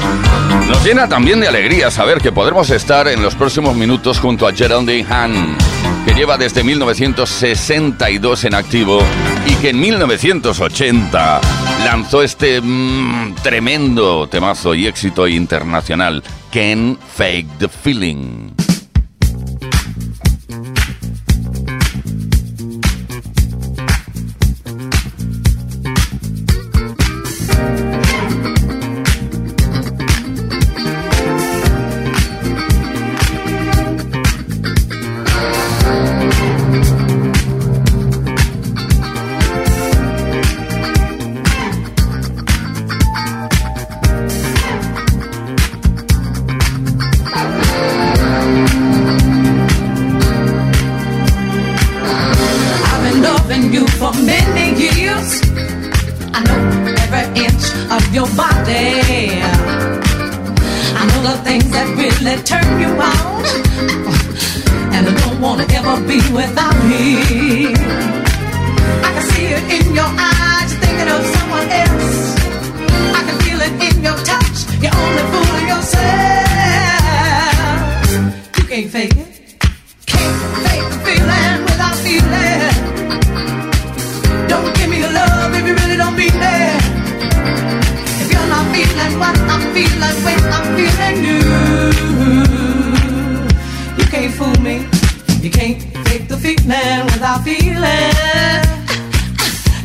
Nos 0.68 0.84
llena 0.86 1.10
también 1.10 1.40
de 1.40 1.48
alegría 1.48 1.90
saber 1.90 2.20
que 2.20 2.32
podremos 2.32 2.70
estar 2.70 3.08
en 3.08 3.24
los 3.24 3.34
próximos 3.34 3.76
minutos 3.76 4.20
junto 4.20 4.48
a 4.48 4.54
Geraldine 4.54 5.04
Hahn, 5.10 5.58
que 6.06 6.14
lleva 6.14 6.38
desde 6.38 6.64
1962 6.64 8.44
en 8.44 8.54
activo 8.54 9.02
y 9.48 9.56
que 9.56 9.70
en 9.70 9.80
1980 9.80 11.42
lanzó 11.86 12.22
este 12.22 12.62
mm, 12.62 13.36
tremendo 13.44 14.28
temazo 14.28 14.74
y 14.74 14.88
éxito 14.88 15.28
internacional, 15.28 16.24
Can 16.52 16.98
Fake 16.98 17.48
the 17.60 17.68
Feeling. 17.68 18.41
For 54.02 54.14
many 54.26 54.66
years. 54.82 55.30
I 56.34 56.42
know 56.48 56.62
every 57.04 57.26
inch 57.46 57.66
of 57.96 58.02
your 58.18 58.30
body. 58.34 58.98
I 61.00 61.02
know 61.10 61.22
the 61.30 61.36
things 61.46 61.70
that 61.70 61.88
really 62.02 62.36
turn 62.52 62.70
you 62.82 62.92
on. 62.98 63.46
And 64.96 65.04
I 65.08 65.14
don't 65.22 65.40
wanna 65.40 65.66
ever 65.78 65.96
be 66.10 66.18
without 66.34 66.78
me. 66.90 67.06
I 69.06 69.10
can 69.14 69.24
see 69.34 69.48
it 69.58 69.66
in 69.78 69.86
your 69.94 70.12
eyes, 70.34 70.70
you're 70.72 70.82
thinking 70.84 71.10
of 71.16 71.22
someone 71.36 71.70
else. 71.86 72.12
I 73.20 73.22
can 73.28 73.38
feel 73.46 73.62
it 73.68 73.74
in 73.88 73.96
your 74.08 74.18
touch, 74.32 74.58
you're 74.82 74.98
only 75.04 75.24
fooling 75.32 75.68
yourself. 75.74 76.50
You 78.58 78.64
can't 78.72 78.90
fake 78.90 79.18
it. 79.24 79.31
What 89.22 89.38
I'm 89.54 89.64
feeling 89.76 90.18
when 90.26 90.42
I'm 90.58 90.68
feeling 90.78 91.18
you, 91.28 91.42
you 93.98 94.06
can't 94.14 94.34
fool 94.34 94.58
me. 94.66 94.76
You 95.46 95.52
can't 95.52 95.78
fake 96.08 96.28
the 96.28 96.38
feeling 96.38 97.02
without 97.12 97.40
feeling. 97.46 98.64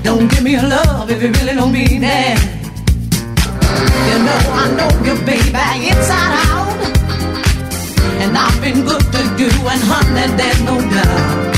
Don't 0.02 0.28
give 0.30 0.42
me 0.42 0.52
your 0.52 0.68
love 0.76 1.10
if 1.10 1.22
you 1.22 1.30
really 1.36 1.54
don't 1.60 1.72
mean 1.72 2.02
it. 2.02 2.38
You 4.08 4.16
know 4.26 4.40
I 4.60 4.64
know 4.78 4.90
you, 5.06 5.14
baby, 5.28 5.66
inside 5.92 6.34
out. 6.48 6.76
And 8.22 8.32
I've 8.44 8.58
been 8.64 8.84
good 8.88 9.04
to 9.14 9.20
you, 9.40 9.50
and 9.72 9.82
honey, 9.90 10.26
there's 10.40 10.60
no 10.70 10.76
doubt. 10.94 11.56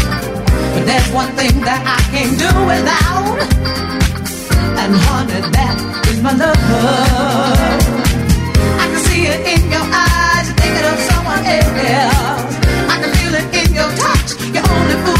But 0.74 0.82
there's 0.88 1.08
one 1.20 1.30
thing 1.38 1.54
that 1.68 1.82
I 1.96 1.98
can't 2.12 2.34
do 2.42 2.50
without. 2.72 3.38
And 4.80 4.94
honey, 4.94 5.40
that 5.56 5.76
is 6.08 6.22
my 6.22 6.32
love. 6.32 6.56
I 8.82 8.86
can 8.90 9.00
see 9.06 9.26
it 9.26 9.40
in 9.54 9.62
your 9.74 9.82
eyes, 9.82 10.46
you're 10.46 10.58
thinking 10.62 10.86
of 10.92 10.98
someone 11.10 11.42
else. 11.44 12.54
I 12.86 12.96
can 13.02 13.10
feel 13.18 13.34
it 13.40 13.48
in 13.60 13.68
your 13.74 13.90
touch, 13.98 14.38
you're 14.54 14.68
only 14.70 14.96
fooling 15.04 15.17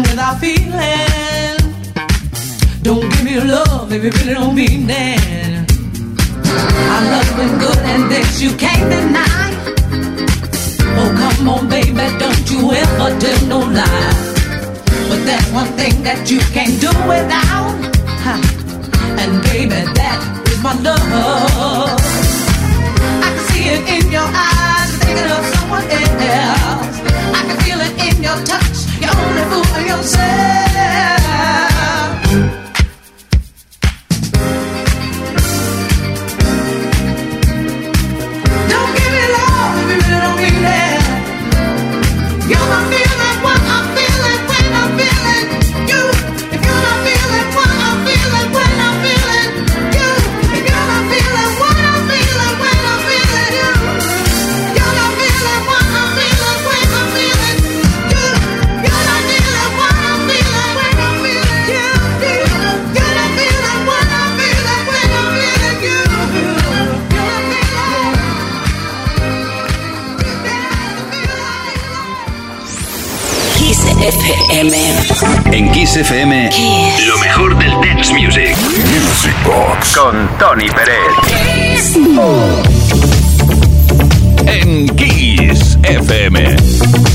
without 0.00 0.38
feeling. 0.40 1.58
Don't 2.82 3.02
give 3.10 3.24
me 3.24 3.40
love 3.40 3.92
if 3.92 4.02
you 4.04 4.10
really 4.10 4.34
don't 4.34 4.54
mean 4.54 4.88
it. 4.88 5.70
Our 6.92 7.02
love 7.12 7.36
been 7.36 7.58
good 7.58 7.78
and 7.92 8.10
this 8.10 8.40
you 8.40 8.56
can't 8.56 8.88
deny. 8.88 9.50
Oh, 10.98 11.10
come 11.20 11.48
on, 11.48 11.68
baby, 11.68 12.06
don't 12.18 12.50
you 12.50 12.72
ever 12.72 13.08
tell 13.20 13.46
no 13.46 13.58
lie. 13.58 14.14
But 15.08 15.20
there's 15.26 15.48
one 15.52 15.70
thing 15.76 16.02
that 16.04 16.30
you 16.30 16.40
can't 16.56 16.80
do 16.80 16.92
without. 17.12 17.76
And 19.20 19.42
baby, 19.44 19.80
that 19.98 20.18
is 20.48 20.62
my 20.62 20.74
love. 20.80 22.00
I 23.24 23.28
can 23.34 23.44
see 23.48 23.64
it 23.74 23.82
in 23.96 24.10
your 24.10 24.28
eyes, 24.48 24.90
thinking 25.04 25.30
of 25.30 25.44
someone 25.54 25.86
else. 25.90 26.81
eu 29.92 30.02
sei. 30.02 30.71
En 75.52 75.70
Kiss 75.70 75.96
FM, 75.96 76.50
lo 77.06 77.18
mejor 77.18 77.58
del 77.58 77.70
dance 77.72 78.14
music. 78.14 78.56
Music 78.56 79.34
Box 79.44 79.96
Con 79.96 80.28
Tony 80.38 80.66
Pérez. 80.70 81.96
en 84.46 84.88
Kiss 84.96 85.78
FM. 85.82 86.56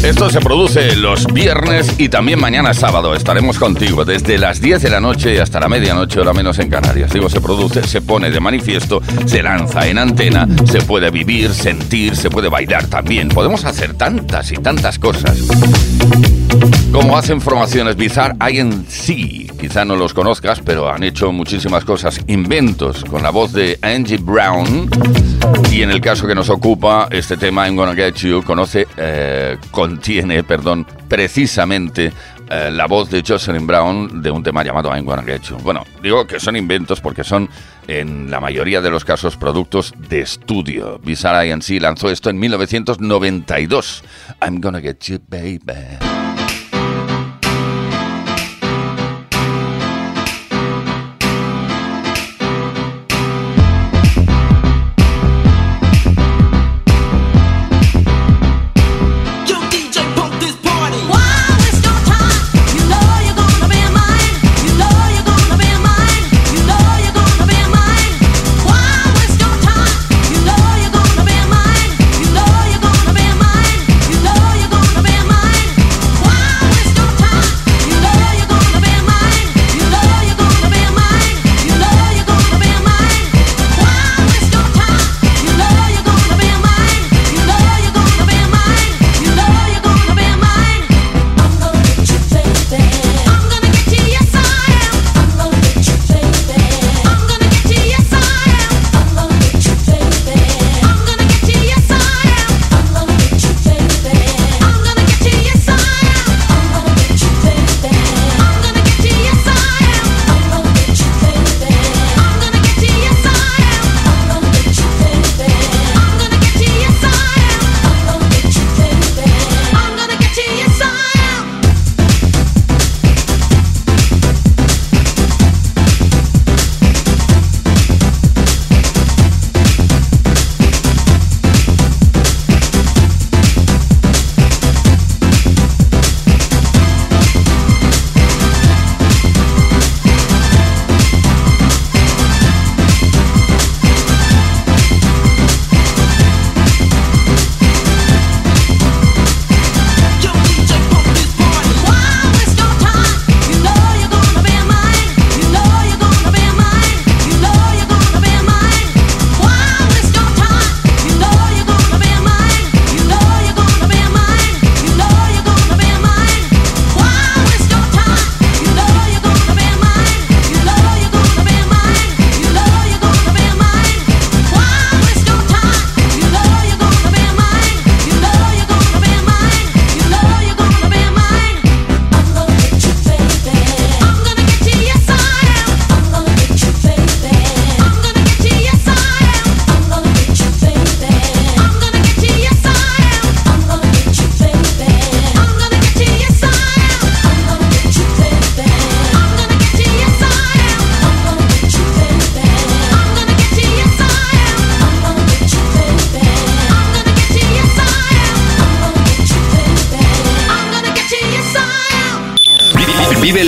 Esto 0.04 0.30
se 0.30 0.40
produce 0.40 0.96
los 0.96 1.26
viernes 1.34 1.96
y 1.98 2.10
también 2.10 2.40
mañana 2.40 2.76
sábado. 2.76 3.16
Estaremos 3.16 3.58
contigo 3.58 4.06
desde 4.06 4.38
las 4.38 4.62
10 4.62 4.84
de 4.84 4.90
la 4.92 5.00
noche 5.00 5.42
hasta 5.42 5.60
la 5.60 5.68
medianoche, 5.68 6.20
hora 6.20 6.34
menos 6.34 6.60
en 6.60 6.70
Canarias. 6.70 7.12
Digo, 7.12 7.30
se 7.30 7.42
produce, 7.42 7.82
se 7.88 8.02
pone 8.02 8.30
de 8.30 8.40
manifiesto, 8.40 9.02
se 9.26 9.42
lanza 9.42 9.88
en 9.88 9.98
antena, 9.98 10.48
se 10.66 10.82
puede 10.82 11.10
vivir, 11.10 11.52
sentir, 11.54 12.16
se 12.16 12.30
puede 12.30 12.50
bailar 12.50 12.86
también. 12.86 13.30
Podemos 13.30 13.66
hacer 13.66 13.96
tantas 13.96 14.52
y 14.52 14.58
tantas 14.58 15.00
cosas. 15.00 15.40
Como 16.98 17.16
hacen 17.16 17.40
formaciones 17.40 17.96
Bizarre 17.96 18.34
INC, 18.52 19.56
quizá 19.60 19.86
no 19.86 19.96
los 19.96 20.16
conozcas, 20.16 20.62
pero 20.62 20.92
han 20.92 21.04
hecho 21.04 21.32
muchísimas 21.32 21.86
cosas, 21.86 22.20
inventos 22.26 23.06
con 23.06 23.22
la 23.22 23.30
voz 23.30 23.54
de 23.54 23.78
Angie 23.84 24.18
Brown. 24.18 24.90
Y 25.72 25.84
en 25.84 25.92
el 25.92 26.02
caso 26.02 26.26
que 26.26 26.34
nos 26.34 26.50
ocupa, 26.50 27.08
este 27.12 27.38
tema 27.38 27.68
I'm 27.68 27.76
Gonna 27.76 27.94
Get 27.94 28.16
You 28.16 28.42
conoce, 28.44 28.88
eh, 28.98 29.58
contiene, 29.70 30.44
perdón, 30.44 30.88
precisamente 31.08 32.12
eh, 32.50 32.72
la 32.72 32.88
voz 32.88 33.12
de 33.12 33.24
Jocelyn 33.26 33.68
Brown 33.68 34.24
de 34.24 34.32
un 34.32 34.42
tema 34.42 34.64
llamado 34.64 34.90
I'm 34.90 35.06
Gonna 35.06 35.22
Get 35.22 35.44
You. 35.44 35.58
Bueno, 35.58 35.84
digo 36.02 36.26
que 36.26 36.40
son 36.40 36.56
inventos 36.56 37.00
porque 37.00 37.24
son 37.24 37.48
en 37.88 38.32
la 38.32 38.40
mayoría 38.40 38.82
de 38.82 38.90
los 38.90 39.06
casos 39.06 39.38
productos 39.38 39.94
de 40.10 40.22
estudio. 40.22 40.98
Bizarre 40.98 41.48
INC 41.48 41.80
lanzó 41.80 42.10
esto 42.10 42.32
en 42.32 42.40
1992. 42.40 44.04
I'm 44.42 44.60
Gonna 44.60 44.82
Get 44.82 44.98
You, 45.02 45.20
baby. 45.30 46.17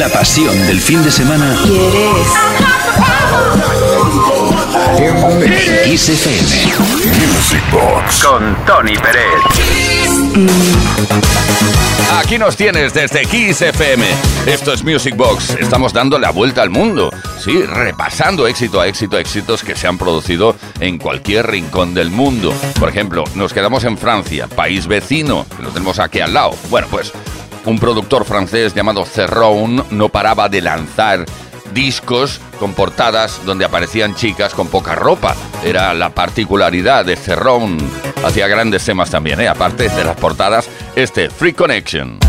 La 0.09 0.19
pasión 0.19 0.55
del 0.67 0.79
fin 0.79 1.03
de 1.03 1.11
semana 1.11 1.55
en 4.97 5.89
Kiss 5.89 6.09
FM. 6.09 6.47
Music 7.27 7.63
Box. 7.71 8.23
Con 8.23 8.65
Tony 8.65 8.95
Pérez. 8.95 9.23
Aquí 12.17 12.37
nos 12.37 12.55
tienes 12.55 12.93
desde 12.93 13.25
Kiss 13.25 13.61
FM. 13.61 14.05
Esto 14.45 14.73
es 14.73 14.83
Music 14.83 15.15
Box. 15.15 15.51
Estamos 15.59 15.93
dando 15.93 16.17
la 16.17 16.31
vuelta 16.31 16.61
al 16.61 16.69
mundo. 16.69 17.11
Sí, 17.39 17.61
repasando 17.63 18.47
éxito 18.47 18.81
a 18.81 18.87
éxito, 18.87 19.17
éxitos 19.17 19.63
que 19.63 19.75
se 19.75 19.87
han 19.87 19.97
producido 19.97 20.55
en 20.79 20.97
cualquier 20.97 21.47
rincón 21.47 21.93
del 21.93 22.09
mundo. 22.09 22.53
Por 22.79 22.89
ejemplo, 22.89 23.23
nos 23.35 23.53
quedamos 23.53 23.83
en 23.83 23.97
Francia, 23.97 24.47
país 24.47 24.87
vecino, 24.87 25.45
que 25.55 25.63
lo 25.63 25.69
tenemos 25.69 25.99
aquí 25.99 26.19
al 26.19 26.33
lado. 26.33 26.55
Bueno, 26.69 26.87
pues 26.89 27.11
un 27.65 27.79
productor 27.79 28.25
francés 28.25 28.73
llamado 28.73 29.05
Cerrone 29.05 29.83
no 29.91 30.09
paraba 30.09 30.49
de 30.49 30.61
lanzar 30.61 31.25
discos 31.73 32.39
con 32.59 32.73
portadas 32.73 33.45
donde 33.45 33.65
aparecían 33.65 34.15
chicas 34.15 34.53
con 34.53 34.67
poca 34.67 34.95
ropa. 34.95 35.35
Era 35.63 35.93
la 35.93 36.09
particularidad 36.09 37.05
de 37.05 37.15
Cerrone. 37.15 37.77
Hacía 38.23 38.47
grandes 38.47 38.83
temas 38.85 39.09
también, 39.09 39.39
¿eh? 39.39 39.47
aparte 39.47 39.89
de 39.89 40.03
las 40.03 40.17
portadas, 40.17 40.69
este 40.95 41.29
Free 41.29 41.53
Connection. 41.53 42.19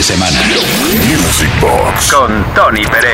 de 0.00 0.04
semana. 0.04 0.40
Music 1.08 1.50
Box 1.60 2.10
con 2.10 2.54
Tony 2.54 2.82
Pérez. 2.86 3.12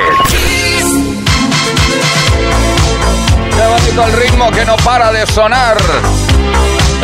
Qué 3.50 3.66
bonito 3.66 4.06
el 4.06 4.12
ritmo 4.12 4.50
que 4.52 4.64
no 4.64 4.76
para 4.76 5.10
de 5.10 5.26
sonar. 5.26 5.76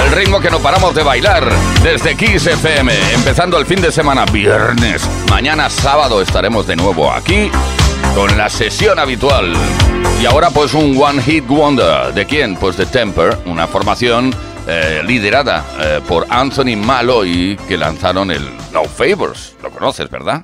El 0.04 0.12
ritmo 0.12 0.38
que 0.38 0.50
no 0.50 0.60
paramos 0.60 0.94
de 0.94 1.02
bailar 1.02 1.50
desde 1.82 2.14
Kiss 2.14 2.46
FM, 2.46 2.92
empezando 3.14 3.58
el 3.58 3.66
fin 3.66 3.80
de 3.80 3.90
semana 3.90 4.24
viernes. 4.26 5.02
Mañana 5.28 5.68
sábado 5.68 6.22
estaremos 6.22 6.64
de 6.68 6.76
nuevo 6.76 7.10
aquí 7.10 7.50
con 8.14 8.36
la 8.38 8.48
sesión 8.48 9.00
habitual. 9.00 9.52
Y 10.20 10.26
ahora 10.26 10.50
pues 10.50 10.74
un 10.74 10.96
One 10.96 11.20
Hit 11.22 11.48
Wonder. 11.48 12.14
¿De 12.14 12.24
quién? 12.24 12.54
Pues 12.54 12.76
de 12.76 12.86
Temper, 12.86 13.36
una 13.46 13.66
formación 13.66 14.32
eh, 14.68 15.02
liderada 15.04 15.64
eh, 15.80 16.00
por 16.06 16.24
Anthony 16.28 16.76
Malloy 16.76 17.58
que 17.66 17.76
lanzaron 17.76 18.30
el 18.30 18.48
No 18.72 18.84
Favors 18.84 19.51
conoces, 19.82 20.08
¿verdad? 20.08 20.40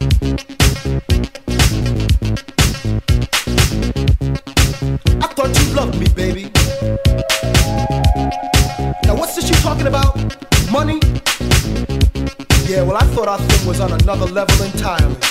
Yeah, 12.69 12.83
well, 12.83 12.97
I 12.97 13.05
thought 13.15 13.29
our 13.29 13.39
thing 13.39 13.67
was 13.67 13.81
on 13.81 13.93
another 13.93 14.27
level 14.27 14.63
entirely. 14.65 15.28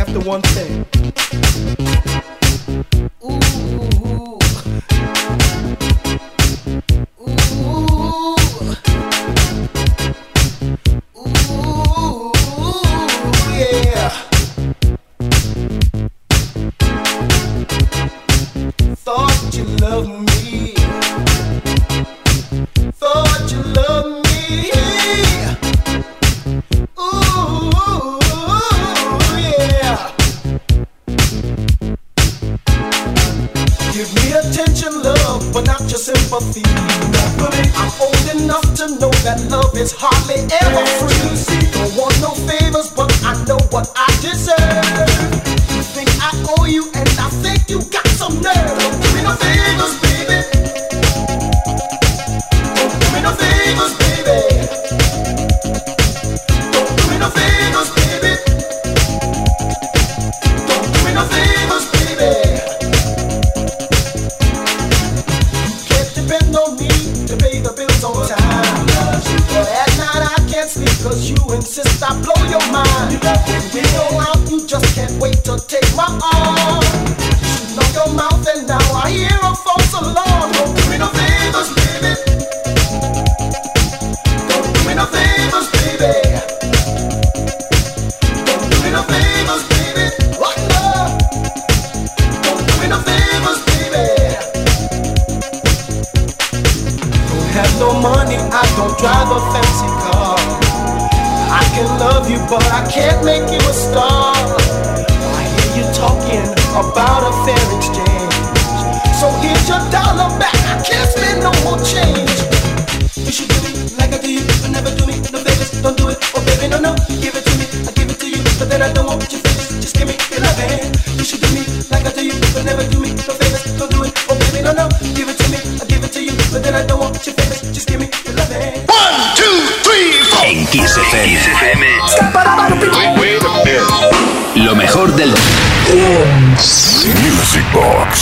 after 0.00 0.20
one 0.20 0.40
thing. 0.40 0.86
Ooh. 3.22 3.69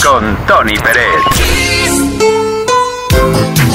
con 0.02 0.36
Tony 0.46 0.76
Pérez. 0.78 1.22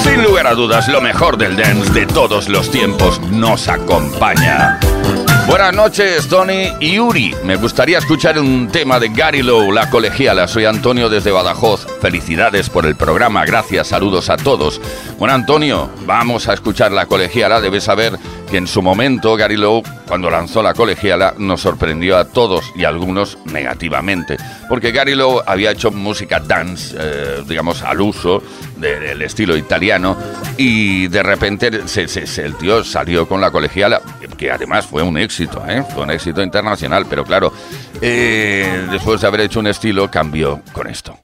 Sin 0.03 0.23
lugar 0.23 0.47
a 0.47 0.53
dudas, 0.53 0.87
lo 0.87 1.01
mejor 1.01 1.37
del 1.37 1.55
dance 1.55 1.91
de 1.91 2.05
todos 2.05 2.49
los 2.49 2.69
tiempos 2.71 3.19
nos 3.31 3.67
acompaña. 3.67 4.79
Buenas 5.47 5.73
noches, 5.73 6.27
Tony 6.29 6.69
y 6.79 6.99
Uri. 6.99 7.35
Me 7.43 7.57
gustaría 7.57 7.97
escuchar 7.97 8.39
un 8.39 8.69
tema 8.69 8.99
de 8.99 9.09
Gary 9.09 9.43
Lowe, 9.43 9.73
La 9.73 9.89
Colegiala. 9.89 10.47
Soy 10.47 10.65
Antonio 10.65 11.09
desde 11.09 11.31
Badajoz. 11.31 11.85
Felicidades 12.01 12.69
por 12.69 12.85
el 12.85 12.95
programa. 12.95 13.45
Gracias, 13.45 13.87
saludos 13.87 14.29
a 14.29 14.37
todos. 14.37 14.79
Bueno, 15.19 15.33
Antonio, 15.33 15.89
vamos 16.05 16.47
a 16.47 16.53
escuchar 16.53 16.93
La 16.93 17.07
Colegiala. 17.07 17.59
Debes 17.59 17.83
saber 17.83 18.17
que 18.49 18.57
en 18.57 18.67
su 18.67 18.81
momento 18.81 19.35
Gary 19.35 19.57
Lowe, 19.57 19.83
cuando 20.07 20.29
lanzó 20.29 20.63
La 20.63 20.73
Colegiala, 20.73 21.33
nos 21.37 21.61
sorprendió 21.61 22.17
a 22.17 22.25
todos 22.25 22.71
y 22.75 22.85
a 22.85 22.89
algunos 22.89 23.37
negativamente. 23.45 24.37
Porque 24.73 24.91
Gary 24.91 25.13
Lowe 25.13 25.43
había 25.45 25.69
hecho 25.69 25.91
música 25.91 26.39
dance, 26.39 26.95
eh, 26.99 27.43
digamos, 27.47 27.83
al 27.83 28.01
uso 28.01 28.41
del 28.75 29.21
estilo 29.21 29.55
italiano 29.55 30.17
y 30.57 31.05
de 31.09 31.21
repente 31.21 31.87
se- 31.87 32.07
se- 32.07 32.41
el 32.43 32.55
tío 32.55 32.83
salió 32.83 33.27
con 33.27 33.39
La 33.39 33.51
Colegiala, 33.51 34.01
que 34.35 34.49
además 34.49 34.87
fue 34.87 35.03
un 35.03 35.15
éxito, 35.19 35.63
¿eh? 35.69 35.83
fue 35.93 36.01
un 36.05 36.09
éxito 36.09 36.41
internacional, 36.41 37.05
pero 37.07 37.23
claro, 37.23 37.53
eh, 38.01 38.87
después 38.89 39.21
de 39.21 39.27
haber 39.27 39.41
hecho 39.41 39.59
un 39.59 39.67
estilo, 39.67 40.09
cambió 40.09 40.59
con 40.71 40.87
esto. 40.87 41.19